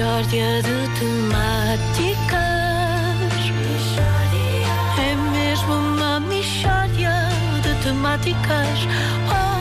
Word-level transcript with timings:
Mishória 0.00 0.62
de 0.62 0.88
temáticas. 0.98 2.40
É 4.98 5.14
mesmo 5.30 5.74
uma 5.74 6.18
mishória 6.20 7.28
de 7.62 7.74
temáticas. 7.84 8.88
Oh, 9.28 9.60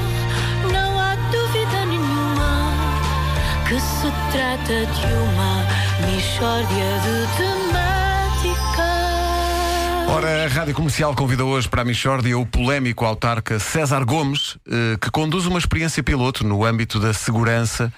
não 0.71 0.97
há 0.97 1.15
dúvida 1.29 1.85
nenhuma 1.87 2.71
que 3.67 3.81
se 3.81 4.09
trata 4.31 4.85
de 4.85 5.07
uma 5.13 5.65
mishória 6.09 6.89
de 7.03 7.27
temáticas. 7.35 8.79
Ora, 10.07 10.45
a 10.45 10.47
Rádio 10.47 10.73
Comercial 10.73 11.13
convida 11.13 11.43
hoje 11.43 11.67
para 11.67 11.81
a 11.81 11.85
Michórdia 11.85 12.39
o 12.39 12.45
polémico 12.45 13.03
autarca 13.03 13.59
César 13.59 14.05
Gomes, 14.05 14.57
eh, 14.71 14.95
que 15.01 15.11
conduz 15.11 15.45
uma 15.45 15.59
experiência 15.59 16.01
piloto 16.01 16.45
no 16.45 16.63
âmbito 16.63 16.97
da 16.97 17.13
segurança 17.13 17.91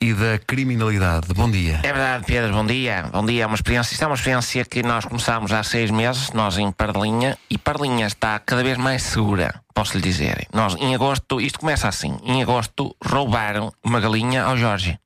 e 0.00 0.14
da 0.14 0.38
criminalidade. 0.38 1.26
Bom 1.34 1.50
dia. 1.50 1.80
É 1.82 1.92
verdade, 1.92 2.24
Pedro, 2.24 2.52
bom 2.52 2.64
dia. 2.64 3.08
Bom 3.12 3.24
dia, 3.26 3.42
é 3.42 3.46
uma 3.46 3.56
experiência. 3.56 3.92
Isto 3.92 4.04
é 4.04 4.06
uma 4.06 4.14
experiência 4.14 4.64
que 4.64 4.82
nós 4.82 5.04
começámos 5.04 5.52
há 5.52 5.62
seis 5.62 5.90
meses, 5.90 6.30
nós 6.32 6.56
em 6.56 6.70
Parlinha, 6.70 7.36
e 7.50 7.58
Parlinha 7.58 8.06
está 8.06 8.38
cada 8.38 8.62
vez 8.62 8.78
mais 8.78 9.02
segura, 9.02 9.60
posso 9.74 9.96
lhe 9.96 10.02
dizer. 10.02 10.46
Nós, 10.52 10.76
em 10.76 10.94
agosto, 10.94 11.40
isto 11.40 11.58
começa 11.58 11.88
assim: 11.88 12.16
em 12.22 12.42
agosto 12.42 12.94
roubaram 13.04 13.72
uma 13.82 14.00
galinha 14.00 14.44
ao 14.44 14.56
Jorge. 14.56 14.98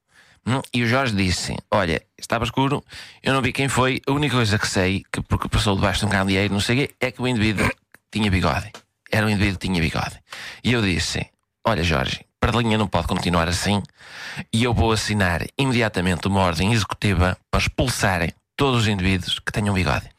Hum, 0.46 0.60
E 0.74 0.82
o 0.82 0.86
Jorge 0.86 1.14
disse: 1.14 1.56
Olha, 1.70 2.02
estava 2.18 2.44
escuro, 2.44 2.84
eu 3.22 3.32
não 3.32 3.40
vi 3.40 3.52
quem 3.52 3.68
foi, 3.68 4.00
a 4.06 4.12
única 4.12 4.36
coisa 4.36 4.58
que 4.58 4.66
sei, 4.66 5.04
que 5.10 5.22
porque 5.22 5.48
passou 5.48 5.74
debaixo 5.74 6.00
de 6.00 6.06
um 6.06 6.08
candeeiro, 6.10 6.52
não 6.52 6.60
sei 6.60 6.76
o 6.84 6.88
quê, 6.88 6.94
é 7.00 7.10
que 7.10 7.22
o 7.22 7.26
indivíduo 7.26 7.70
tinha 8.10 8.30
bigode. 8.30 8.70
Era 9.10 9.24
um 9.24 9.30
indivíduo 9.30 9.58
que 9.58 9.66
tinha 9.68 9.80
bigode. 9.80 10.18
E 10.62 10.72
eu 10.72 10.82
disse: 10.82 11.24
Olha, 11.64 11.82
Jorge, 11.82 12.20
Parlinha 12.42 12.76
não 12.76 12.88
pode 12.88 13.06
continuar 13.06 13.48
assim 13.48 13.80
e 14.52 14.64
eu 14.64 14.74
vou 14.74 14.90
assinar 14.90 15.46
imediatamente 15.56 16.26
uma 16.26 16.40
ordem 16.40 16.72
executiva 16.72 17.38
para 17.48 17.60
expulsarem 17.60 18.32
todos 18.56 18.82
os 18.82 18.88
indivíduos 18.88 19.38
que 19.38 19.52
tenham 19.52 19.72
bigode. 19.72 20.10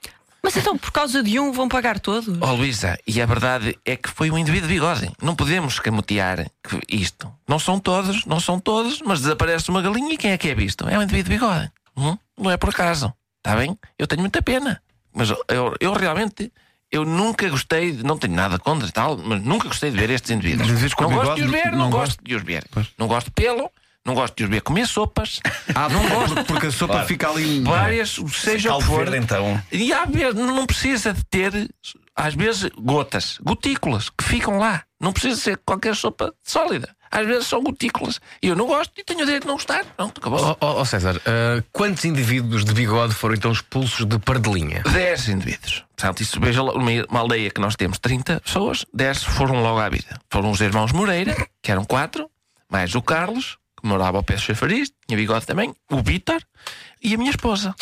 Mas 0.42 0.56
então, 0.56 0.78
por 0.78 0.92
causa 0.92 1.22
de 1.22 1.38
um, 1.38 1.52
vão 1.52 1.68
pagar 1.68 2.00
todos? 2.00 2.38
Oh, 2.40 2.54
Luísa, 2.54 2.98
e 3.06 3.22
a 3.22 3.26
verdade 3.26 3.78
é 3.84 3.98
que 3.98 4.10
foi 4.10 4.32
um 4.32 4.38
indivíduo 4.38 4.70
de 4.70 4.74
bigode. 4.74 5.12
Não 5.22 5.36
podemos 5.36 5.74
escamotear 5.74 6.50
que 6.64 6.80
isto. 6.88 7.30
Não 7.46 7.60
são 7.60 7.78
todos, 7.78 8.26
não 8.26 8.40
são 8.40 8.58
todos, 8.58 9.02
mas 9.02 9.20
desaparece 9.20 9.70
uma 9.70 9.82
galinha 9.82 10.14
e 10.14 10.18
quem 10.18 10.32
é 10.32 10.38
que 10.38 10.48
é 10.48 10.56
visto? 10.56 10.88
É 10.88 10.98
um 10.98 11.02
indivíduo 11.02 11.30
de 11.30 11.40
bigode. 11.40 11.72
Hum? 11.98 12.18
Não 12.38 12.52
é 12.52 12.56
por 12.56 12.70
acaso. 12.70 13.14
Está 13.40 13.58
bem? 13.58 13.78
Eu 14.00 14.08
tenho 14.08 14.22
muita 14.22 14.42
pena. 14.42 14.82
Mas 15.14 15.30
eu, 15.30 15.76
eu 15.78 15.92
realmente. 15.92 16.54
Eu 16.94 17.06
nunca 17.06 17.50
gostei, 17.50 17.92
de, 17.92 18.04
não 18.04 18.20
tenho 18.20 18.36
nada 18.36 18.60
contra 18.60 18.88
e 18.88 18.92
tal, 18.92 19.18
mas 19.18 19.42
nunca 19.42 19.68
gostei 19.68 19.90
de 19.90 19.98
ver 19.98 20.12
estes 20.12 20.30
indivíduos. 20.30 20.70
Não 20.70 21.10
gosto 21.10 21.36
de 21.36 21.42
os 21.42 21.52
ver, 21.52 21.72
não, 21.72 21.78
não 21.80 21.90
gosto 21.90 22.24
de 22.24 22.36
os 22.36 22.44
ver. 22.44 22.64
Pois. 22.70 22.88
Não 23.00 23.08
gosto 23.08 23.26
de 23.26 23.32
pelo, 23.32 23.72
não 24.06 24.14
gosto 24.14 24.36
de 24.36 24.44
os 24.44 24.50
ver 24.52 24.62
comer 24.62 24.86
sopas. 24.86 25.40
Ah, 25.74 25.90
não 25.90 26.08
gosto, 26.08 26.44
porque 26.46 26.68
a 26.68 26.72
sopa 26.72 27.04
fica 27.06 27.32
ali. 27.32 27.62
várias, 27.62 28.20
seja 28.32 28.76
o 28.76 28.78
que 28.78 28.86
for. 28.86 29.06
verde, 29.10 29.18
então. 29.18 29.60
E 29.72 29.92
às 29.92 30.08
vezes 30.08 30.36
não 30.36 30.68
precisa 30.68 31.14
de 31.14 31.24
ter, 31.26 31.68
às 32.16 32.36
vezes, 32.36 32.70
gotas, 32.78 33.40
gotículas, 33.42 34.10
que 34.10 34.24
ficam 34.24 34.60
lá. 34.60 34.84
Não 35.02 35.12
precisa 35.12 35.36
ser 35.42 35.60
qualquer 35.66 35.96
sopa 35.96 36.32
sólida. 36.44 36.96
Às 37.14 37.28
vezes 37.28 37.48
são 37.48 37.62
gotículas. 37.62 38.20
E 38.42 38.48
eu 38.48 38.56
não 38.56 38.66
gosto 38.66 38.92
e 38.98 39.04
tenho 39.04 39.22
o 39.22 39.26
direito 39.26 39.44
de 39.44 39.48
não 39.48 39.54
gostar. 39.54 39.86
Pronto, 39.96 40.20
acabou. 40.20 40.40
Ó 40.44 40.58
ó, 40.60 40.82
ó, 40.82 40.86
César, 40.86 41.22
ah, 41.28 41.64
quantos 41.72 42.04
indivíduos 42.06 42.66
de 42.66 42.74
bigode 42.74 43.14
foram 43.14 43.36
então 43.36 43.52
expulsos 43.52 44.04
de 44.04 44.18
Pardelinha? 44.18 44.82
10 44.82 45.30
indivíduos. 45.30 45.84
Portanto, 45.96 46.22
isso 46.22 46.40
veja 46.40 46.64
uma, 46.64 47.20
aldeia 47.20 47.52
que 47.52 47.62
nós 47.62 47.76
temos 47.76 48.00
30 48.00 48.42
pessoas, 48.42 48.84
10 48.92 49.24
foram 49.26 49.62
logo 49.62 49.80
à 49.80 49.88
vida. 49.90 50.20
Foram 50.28 50.50
os 50.50 50.60
irmãos 50.60 50.92
Moreira, 50.92 51.36
que 51.62 51.72
eram 51.72 51.86
4, 51.86 52.28
mais 52.68 52.96
o 52.96 53.02
Carlos, 53.02 53.60
que 53.80 53.88
morava 53.88 54.18
ao 54.18 54.24
pé 54.24 54.34
do 54.34 54.42
chafariz, 54.42 54.92
tinha 55.08 55.16
bigode 55.16 55.46
também, 55.46 55.72
o 55.92 56.02
Vítor 56.02 56.42
e 57.04 57.14
a 57.14 57.18
minha 57.18 57.30
esposa. 57.30 57.76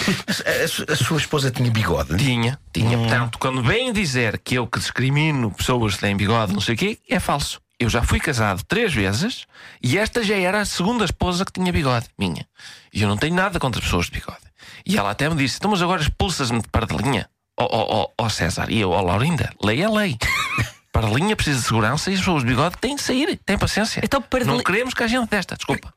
A, 0.45 0.91
a 0.91 0.93
a 0.93 0.95
sua 0.97 1.17
esposa 1.17 1.51
tinha 1.51 1.71
bigode? 1.71 2.17
Tinha, 2.17 2.59
tinha. 2.73 2.97
Portanto, 2.97 3.39
quando 3.39 3.63
vem 3.63 3.93
dizer 3.93 4.39
que 4.39 4.55
eu 4.55 4.67
que 4.67 4.77
discrimino 4.77 5.51
pessoas 5.51 5.95
que 5.95 6.01
têm 6.01 6.17
bigode, 6.17 6.51
não 6.51 6.59
sei 6.59 6.75
o 6.75 6.77
quê, 6.77 6.99
é 7.07 7.19
falso. 7.19 7.61
Eu 7.81 7.89
já 7.89 8.03
fui 8.03 8.19
casado 8.19 8.63
três 8.67 8.93
vezes 8.93 9.47
e 9.81 9.97
esta 9.97 10.23
já 10.23 10.35
era 10.37 10.61
a 10.61 10.65
segunda 10.65 11.03
esposa 11.03 11.43
que 11.43 11.51
tinha 11.51 11.73
bigode, 11.73 12.05
minha. 12.15 12.47
E 12.93 13.01
eu 13.01 13.09
não 13.09 13.17
tenho 13.17 13.33
nada 13.33 13.59
contra 13.59 13.81
pessoas 13.81 14.05
de 14.05 14.11
bigode. 14.11 14.37
E 14.85 14.99
ela 14.99 15.09
até 15.09 15.27
me 15.27 15.35
disse: 15.35 15.57
então, 15.57 15.71
mas 15.71 15.81
agora 15.81 15.99
expulsas-me 15.99 16.61
de 16.61 16.67
pardelinha? 16.67 17.27
Ó 17.59 17.65
oh, 17.65 18.03
oh, 18.19 18.23
oh, 18.23 18.29
César, 18.29 18.69
e 18.69 18.79
eu, 18.79 18.91
ó 18.91 19.01
Laurinda, 19.01 19.51
lei 19.63 19.81
é 19.81 19.89
lei. 19.89 20.15
Pardelinha 20.93 21.35
precisa 21.35 21.59
de 21.59 21.65
segurança 21.65 22.11
e 22.11 22.13
as 22.13 22.19
pessoas 22.19 22.43
de 22.43 22.49
bigode 22.49 22.75
têm 22.77 22.95
de 22.95 23.01
sair, 23.01 23.39
têm 23.45 23.57
paciência. 23.57 24.01
Então, 24.03 24.21
Pardelinha- 24.21 24.57
Não 24.57 24.63
queremos 24.63 24.93
que 24.93 25.01
a 25.03 25.07
gente 25.07 25.27
desta, 25.29 25.55
desculpa. 25.55 25.91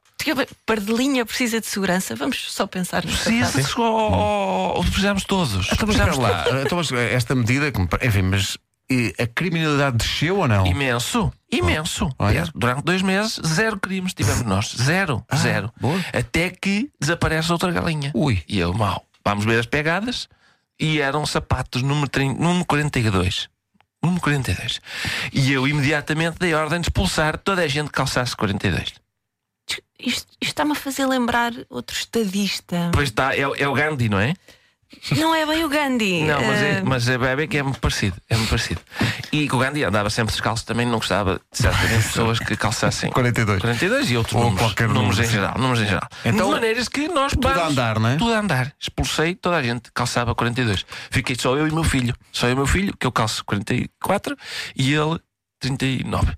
Pardelinha 0.65 1.27
precisa 1.27 1.61
de 1.61 1.67
segurança? 1.67 2.15
Vamos 2.17 2.51
só 2.51 2.67
pensar 2.67 3.05
nisso. 3.05 3.25
Precisa 3.25 3.61
de 3.61 3.69
segurança. 3.69 4.83
Precisamos 4.85 5.25
todos. 5.25 5.69
Então, 5.73 5.87
mas 5.87 5.97
espera 5.97 6.13
Precisamos 6.13 6.19
lá. 6.19 6.63
Então, 6.63 6.79
mas 6.79 6.93
esta 6.93 7.35
medida, 7.35 7.71
que 7.71 7.79
me 7.81 7.89
pa- 7.89 7.99
enfim, 8.03 8.23
mas 8.23 8.57
a 9.19 9.27
criminalidade 9.27 9.97
desceu 9.97 10.39
ou 10.39 10.49
não? 10.49 10.67
Imenso, 10.67 11.33
imenso. 11.51 12.11
Olha. 12.19 12.43
Pedro, 12.43 12.53
Durante 12.59 12.85
dois 12.85 13.03
meses, 13.03 13.41
zero 13.47 13.79
crimes 13.79 14.13
tivemos 14.15 14.43
nós. 14.43 14.75
Zero, 14.77 15.25
zero. 15.35 15.73
boa. 15.81 15.99
Até 16.13 16.51
que 16.51 16.91
desaparece 17.01 17.51
outra 17.51 17.73
galinha. 17.73 18.11
Ui. 18.15 18.43
E 18.47 18.59
eu, 18.59 18.73
mal. 18.75 19.05
Vamos 19.25 19.45
ver 19.45 19.59
as 19.59 19.67
pegadas. 19.67 20.29
E 20.79 21.01
eram 21.01 21.25
sapatos 21.25 21.83
número, 21.83 22.09
30, 22.09 22.41
número 22.43 22.65
42. 22.67 23.49
Número 24.03 24.21
42. 24.21 24.81
E 25.33 25.53
eu 25.53 25.67
imediatamente 25.67 26.37
dei 26.39 26.53
ordem 26.53 26.81
de 26.81 26.89
expulsar 26.89 27.39
toda 27.39 27.63
a 27.63 27.69
gente 27.69 27.87
que 27.87 27.93
calçasse 27.95 28.37
42. 28.37 28.93
Isto, 29.99 30.27
isto 30.41 30.43
está-me 30.43 30.73
a 30.73 30.75
fazer 30.75 31.07
lembrar 31.07 31.53
outro 31.71 31.97
estadista. 31.97 32.91
Pois 32.93 33.09
está, 33.09 33.35
é, 33.35 33.41
é 33.41 33.67
o 33.69 33.73
Gandhi, 33.73 34.09
não 34.11 34.19
é? 34.19 34.35
Não 35.17 35.35
é 35.35 35.45
bem 35.47 35.65
o 35.65 35.69
Gandhi. 35.69 36.23
Não, 36.25 36.41
mas 36.41 36.63
é, 36.63 36.79
Ah, 36.79 36.83
mas 36.85 37.09
é 37.09 37.37
bem 37.37 37.49
que 37.49 37.59
é 37.59 37.63
muito 37.63 37.81
parecido. 37.81 38.17
É 38.29 38.37
muito 38.37 38.49
parecido. 38.51 38.81
E 39.33 39.49
que 39.49 39.55
o 39.55 39.59
Gandhi 39.59 39.85
andava 39.85 40.09
sempre 40.11 40.33
descalço 40.33 40.65
também, 40.67 40.87
não 40.87 40.99
gostava 40.99 41.41
de 41.53 41.59
certamente 41.59 42.05
pessoas 42.05 42.39
que 42.39 42.57
calçassem 42.57 43.11
42. 43.13 43.61
42 43.61 44.11
e 44.11 44.17
outros 44.17 44.35
Ou 44.35 44.43
números, 44.45 44.61
qualquer 44.67 44.89
números 44.89 45.17
número, 45.17 45.29
em 45.29 45.33
geral, 45.33 45.55
números 45.59 45.81
em 45.83 45.87
geral. 45.87 46.09
Então, 46.25 46.49
de 46.49 46.55
maneiras 46.55 46.89
que 46.89 47.09
nós 47.09 47.33
tudo 47.33 47.49
vamos- 47.49 47.63
a 47.63 47.67
andar, 47.69 47.99
não 48.01 48.09
é? 48.11 48.17
Tudo 48.17 48.33
a 48.35 48.39
andar. 48.39 48.73
Expulsei 48.81 49.35
toda 49.35 49.57
a 49.57 49.63
gente, 49.63 49.91
calçava 49.93 50.35
42. 50.35 50.85
Fiquei 51.11 51.37
só 51.39 51.57
eu 51.57 51.67
e 51.67 51.71
o 51.71 51.75
meu 51.75 51.85
filho. 51.85 52.15
Só 52.33 52.47
eu 52.47 52.51
e 52.51 52.55
o 52.55 52.57
meu 52.59 52.67
filho, 52.67 52.95
que 52.99 53.07
eu 53.07 53.13
calço 53.13 53.45
44 53.45 54.37
e 54.77 54.93
ele 54.95 55.19
39. 55.61 56.33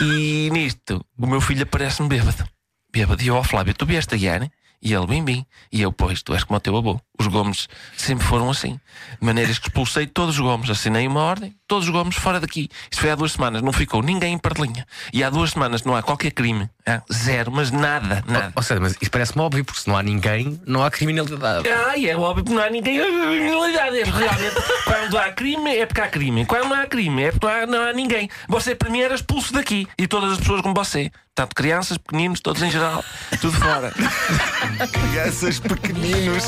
e 0.00 0.48
nisto, 0.52 1.04
o 1.18 1.26
meu 1.26 1.40
filho 1.40 1.62
aparece-me 1.62 2.08
bêbado. 2.08 2.44
Bêbado. 2.92 3.22
E 3.22 3.28
eu, 3.28 3.36
ó 3.36 3.42
Flávio, 3.42 3.74
tu 3.74 3.86
vieste 3.86 4.14
a 4.14 4.18
guiar? 4.18 4.48
E 4.82 4.92
ele, 4.92 5.06
bim, 5.06 5.24
bim. 5.24 5.46
E 5.72 5.82
eu, 5.82 5.92
pois, 5.92 6.22
tu 6.22 6.34
és 6.34 6.44
como 6.44 6.56
o 6.58 6.60
teu 6.60 6.76
avô. 6.76 7.00
Os 7.18 7.26
Gomes 7.26 7.68
sempre 7.96 8.24
foram 8.24 8.50
assim. 8.50 8.78
De 9.20 9.26
maneiras 9.26 9.58
que 9.58 9.68
expulsei 9.68 10.06
todos 10.06 10.34
os 10.36 10.40
Gomes. 10.40 10.70
Assinei 10.70 11.06
uma 11.06 11.20
ordem, 11.22 11.54
todos 11.66 11.84
os 11.86 11.90
Gomes 11.90 12.16
fora 12.16 12.40
daqui. 12.40 12.68
Isto 12.90 13.00
foi 13.00 13.10
há 13.10 13.14
duas 13.14 13.32
semanas, 13.32 13.62
não 13.62 13.72
ficou 13.72 14.02
ninguém 14.02 14.34
em 14.34 14.38
Pardelinha. 14.38 14.86
E 15.12 15.22
há 15.22 15.30
duas 15.30 15.50
semanas 15.50 15.82
não 15.84 15.94
há 15.94 16.02
qualquer 16.02 16.30
crime. 16.30 16.68
hã? 16.86 17.02
Zero, 17.12 17.50
mas 17.52 17.70
nada, 17.70 18.24
nada. 18.26 18.52
Ó 18.54 18.62
César, 18.62 18.80
mas 18.80 18.96
isso 19.00 19.10
parece-me 19.10 19.42
óbvio, 19.42 19.64
porque 19.64 19.80
se 19.80 19.88
não 19.88 19.96
há 19.96 20.02
ninguém, 20.02 20.60
não 20.66 20.82
há 20.82 20.90
criminalidade. 20.90 21.68
Ai, 21.68 22.06
é 22.08 22.16
óbvio 22.16 22.44
que 22.44 22.52
não 22.52 22.62
há 22.62 22.70
ninguém. 22.70 22.96
Realidade, 22.98 24.00
é 24.00 24.04
realmente. 24.04 24.56
Quando 24.84 25.18
há 25.18 25.32
crime, 25.32 25.76
é 25.76 25.86
porque 25.86 26.00
há 26.00 26.08
crime. 26.08 26.46
Quando 26.46 26.68
não 26.68 26.80
há 26.80 26.86
crime, 26.86 27.22
é 27.24 27.32
porque 27.32 27.46
não 27.46 27.52
há, 27.52 27.66
não 27.66 27.82
há 27.88 27.92
ninguém. 27.92 28.28
Você, 28.48 28.74
para 28.74 28.90
mim, 28.90 29.00
era 29.00 29.14
expulso 29.14 29.52
daqui. 29.52 29.86
E 29.98 30.06
todas 30.06 30.32
as 30.32 30.38
pessoas 30.38 30.60
como 30.60 30.74
você. 30.74 31.10
Tanto 31.34 31.54
crianças, 31.54 31.98
pequeninos, 31.98 32.40
todos 32.40 32.62
em 32.62 32.70
geral. 32.70 33.04
Tudo 33.42 33.58
fora. 33.58 33.92
Crianças 34.90 35.60
pequeninos. 35.60 36.44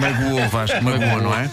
Magoou, 0.00 0.48
Vasco, 0.48 0.82
magoou, 0.82 1.20
não 1.22 1.34
é? 1.34 1.48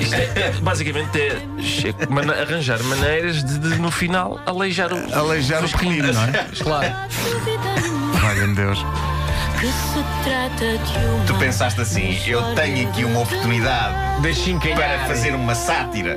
Isto 0.00 0.14
é, 0.14 0.24
é, 0.36 0.52
basicamente 0.60 1.18
é 1.20 1.40
che- 1.62 1.94
mana- 2.08 2.34
arranjar 2.34 2.82
maneiras 2.84 3.42
de, 3.44 3.58
de, 3.58 3.78
no 3.78 3.90
final, 3.90 4.38
aleijar 4.46 4.92
o. 4.92 5.14
Aleijar 5.14 5.64
os 5.64 5.72
pequeninos, 5.72 6.14
não 6.14 6.24
é? 6.24 6.46
Claro. 6.62 6.94
Valha-me 8.20 8.54
Deus. 8.54 8.84
Tu 11.26 11.34
pensaste 11.36 11.80
assim, 11.80 12.18
eu 12.26 12.42
tenho 12.54 12.88
aqui 12.88 13.04
uma 13.04 13.20
oportunidade 13.20 13.94
para 14.74 14.98
fazer 15.06 15.34
uma 15.34 15.54
sátira 15.54 16.16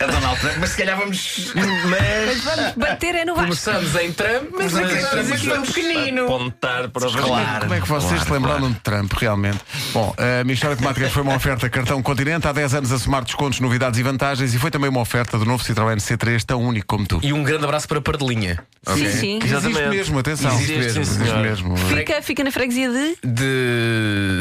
a 0.00 0.06
Donald 0.06 0.40
Trump, 0.40 0.56
mas 0.60 0.70
se 0.70 0.76
calhar 0.78 0.96
vamos. 0.96 1.52
Mas 1.54 2.40
Vamos 2.44 2.72
bater 2.76 3.14
é 3.16 3.24
no 3.24 3.34
Vasco. 3.34 3.48
começamos 3.48 3.94
em 3.96 4.12
Trump, 4.12 4.48
mas 4.56 4.74
acabamos 4.74 5.32
aqui 5.32 5.46
no 5.46 5.62
pequenino. 5.62 6.24
Apontar 6.24 6.88
para 6.88 7.06
o 7.08 7.12
Claro. 7.12 7.60
Como 7.60 7.74
é 7.74 7.80
que 7.80 7.88
vocês 7.88 8.10
Claro, 8.10 8.24
se 8.24 8.32
lembraram 8.32 8.72
de 8.72 8.80
Trump, 8.80 9.12
realmente? 9.12 9.58
Bom, 9.92 10.14
a 10.16 10.42
Michórdia 10.44 10.76
de 10.76 10.82
Temáticas 10.82 11.12
foi 11.12 11.22
uma 11.22 11.34
oferta 11.36 11.68
cartão 11.68 12.02
Continente. 12.02 12.48
Há 12.48 12.52
10 12.52 12.74
anos 12.74 12.92
a 12.92 12.98
somar 12.98 13.24
descontos, 13.24 13.60
novidades 13.60 13.98
e 14.00 14.02
vantagens. 14.02 14.54
E 14.54 14.58
foi 14.58 14.70
também 14.70 14.88
uma 14.88 15.00
oferta 15.00 15.38
do 15.38 15.44
novo 15.44 15.62
Citroën 15.62 15.96
C3, 15.98 16.42
tão 16.44 16.62
único 16.62 16.86
como 16.86 17.06
tu. 17.06 17.20
E 17.22 17.32
um 17.32 17.42
grande 17.42 17.64
abraço 17.64 17.86
para 17.86 18.00
Pardelinha. 18.00 18.58
Sim, 18.86 19.10
sim. 19.10 19.38
Existe 19.42 19.54
Exatamente. 19.68 19.88
mesmo, 19.90 20.18
atenção. 20.18 20.52
Existe, 20.54 20.92
sim, 20.92 21.00
Existe 21.00 21.24
senhor. 21.24 21.38
mesmo. 21.42 21.76
Fica, 21.76 22.22
fica 22.22 22.42
na 22.42 22.50
freguesia 22.50 22.90
de. 22.90 23.16
De 23.22 24.40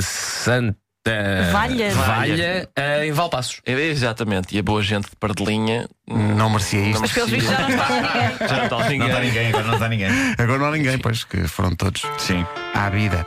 Santa 1.05 1.51
Valha. 1.51 1.91
Valha 1.91 2.69
eh, 2.75 3.07
em 3.07 3.11
Valpassos. 3.11 3.61
É, 3.65 3.73
exatamente. 3.73 4.55
E 4.55 4.59
a 4.59 4.63
boa 4.63 4.81
gente 4.81 5.09
de 5.09 5.15
Pardelinha. 5.15 5.87
Não 6.07 6.49
merecia 6.49 6.81
isto. 6.81 7.01
Mas 7.01 7.11
pelos 7.11 7.29
vistos 7.29 7.51
já 7.51 7.59
não 7.59 7.69
está 7.69 7.87
ninguém. 7.89 8.47
Já 8.47 8.57
não 8.57 8.63
está 8.63 8.77
Não 8.77 9.07
está 9.07 9.19
ninguém, 9.19 9.47
agora 9.49 9.63
não 9.67 9.73
está 9.73 9.89
ninguém. 9.89 10.09
Agora 10.37 10.59
não 10.59 10.65
há 10.65 10.71
ninguém, 10.71 10.97
pois, 10.97 11.23
que 11.23 11.47
foram 11.47 11.75
todos 11.75 12.01
Sim. 12.17 12.45
à 12.73 12.89
vida. 12.89 13.25